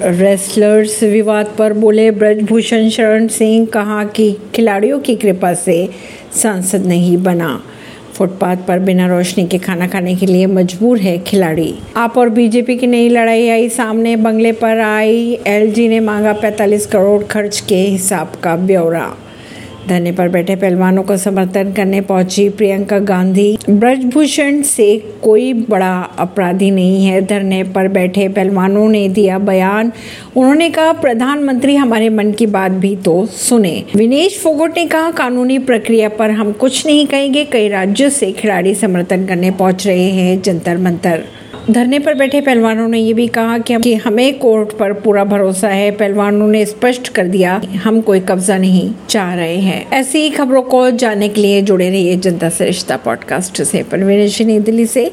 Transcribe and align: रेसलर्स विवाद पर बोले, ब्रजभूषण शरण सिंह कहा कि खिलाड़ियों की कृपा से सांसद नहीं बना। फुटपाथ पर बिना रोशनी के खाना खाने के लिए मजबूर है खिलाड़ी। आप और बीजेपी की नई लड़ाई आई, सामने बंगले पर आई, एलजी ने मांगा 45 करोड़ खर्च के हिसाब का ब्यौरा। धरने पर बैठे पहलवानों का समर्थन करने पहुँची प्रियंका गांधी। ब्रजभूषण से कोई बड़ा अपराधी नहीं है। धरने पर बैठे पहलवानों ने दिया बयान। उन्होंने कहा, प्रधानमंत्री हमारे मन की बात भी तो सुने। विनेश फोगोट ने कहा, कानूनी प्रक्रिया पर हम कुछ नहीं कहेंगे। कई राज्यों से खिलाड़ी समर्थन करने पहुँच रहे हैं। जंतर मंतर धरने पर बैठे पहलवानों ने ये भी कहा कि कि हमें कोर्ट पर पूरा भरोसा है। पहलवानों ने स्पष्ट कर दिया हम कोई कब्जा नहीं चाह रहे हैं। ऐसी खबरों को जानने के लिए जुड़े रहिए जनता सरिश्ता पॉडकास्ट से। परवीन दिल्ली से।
रेसलर्स 0.00 1.02
विवाद 1.02 1.54
पर 1.58 1.72
बोले, 1.72 2.10
ब्रजभूषण 2.10 2.88
शरण 2.88 3.26
सिंह 3.26 3.66
कहा 3.66 4.04
कि 4.04 4.36
खिलाड़ियों 4.54 5.00
की 5.00 5.16
कृपा 5.16 5.54
से 5.54 5.88
सांसद 6.42 6.86
नहीं 6.86 7.16
बना। 7.16 7.62
फुटपाथ 8.14 8.56
पर 8.68 8.78
बिना 8.78 9.06
रोशनी 9.06 9.46
के 9.46 9.58
खाना 9.58 9.88
खाने 9.88 10.14
के 10.14 10.26
लिए 10.26 10.46
मजबूर 10.46 10.98
है 10.98 11.18
खिलाड़ी। 11.18 11.74
आप 11.96 12.18
और 12.18 12.28
बीजेपी 12.28 12.76
की 12.76 12.86
नई 12.86 13.08
लड़ाई 13.08 13.48
आई, 13.48 13.68
सामने 13.68 14.16
बंगले 14.16 14.52
पर 14.52 14.80
आई, 14.80 15.38
एलजी 15.46 15.88
ने 15.88 16.00
मांगा 16.00 16.32
45 16.32 16.86
करोड़ 16.86 17.22
खर्च 17.22 17.60
के 17.60 17.76
हिसाब 17.76 18.32
का 18.42 18.56
ब्यौरा। 18.56 19.16
धरने 19.88 20.12
पर 20.12 20.28
बैठे 20.28 20.56
पहलवानों 20.56 21.02
का 21.02 21.16
समर्थन 21.16 21.72
करने 21.72 22.00
पहुँची 22.00 22.48
प्रियंका 22.48 22.98
गांधी। 22.98 23.58
ब्रजभूषण 23.70 24.62
से 24.62 24.96
कोई 25.22 25.52
बड़ा 25.52 25.92
अपराधी 26.18 26.70
नहीं 26.70 27.06
है। 27.06 27.20
धरने 27.26 27.62
पर 27.64 27.88
बैठे 27.88 28.28
पहलवानों 28.28 28.88
ने 28.88 29.08
दिया 29.08 29.38
बयान। 29.38 29.92
उन्होंने 30.36 30.70
कहा, 30.70 30.92
प्रधानमंत्री 30.92 31.76
हमारे 31.76 32.08
मन 32.08 32.32
की 32.32 32.46
बात 32.46 32.72
भी 32.72 32.96
तो 32.96 33.26
सुने। 33.26 33.84
विनेश 33.96 34.40
फोगोट 34.42 34.76
ने 34.76 34.86
कहा, 34.86 35.10
कानूनी 35.10 35.58
प्रक्रिया 35.58 36.08
पर 36.08 36.30
हम 36.30 36.52
कुछ 36.52 36.86
नहीं 36.86 37.06
कहेंगे। 37.06 37.44
कई 37.44 37.68
राज्यों 37.68 38.10
से 38.10 38.32
खिलाड़ी 38.32 38.74
समर्थन 38.74 39.26
करने 39.26 39.50
पहुँच 39.50 39.86
रहे 39.86 40.10
हैं। 40.10 40.42
जंतर 40.42 40.78
मंतर 40.78 41.24
धरने 41.70 41.98
पर 41.98 42.14
बैठे 42.14 42.40
पहलवानों 42.40 42.88
ने 42.88 42.98
ये 42.98 43.12
भी 43.12 43.26
कहा 43.26 43.58
कि 43.58 43.76
कि 43.76 43.94
हमें 43.94 44.38
कोर्ट 44.38 44.72
पर 44.72 44.92
पूरा 44.92 45.24
भरोसा 45.24 45.68
है। 45.68 45.90
पहलवानों 45.90 46.48
ने 46.48 46.64
स्पष्ट 46.66 47.08
कर 47.08 47.26
दिया 47.26 47.62
हम 47.84 48.00
कोई 48.00 48.20
कब्जा 48.20 48.58
नहीं 48.58 48.92
चाह 49.08 49.34
रहे 49.34 49.56
हैं। 49.56 49.90
ऐसी 49.90 50.30
खबरों 50.30 50.62
को 50.62 50.90
जानने 50.90 51.28
के 51.28 51.40
लिए 51.40 51.62
जुड़े 51.62 51.90
रहिए 51.90 52.16
जनता 52.16 52.48
सरिश्ता 52.48 52.96
पॉडकास्ट 52.96 53.62
से। 53.62 53.82
परवीन 53.82 54.62
दिल्ली 54.62 54.86
से। 54.86 55.10